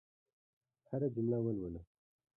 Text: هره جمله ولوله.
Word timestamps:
هره 0.89 1.07
جمله 1.15 1.37
ولوله. 1.45 1.81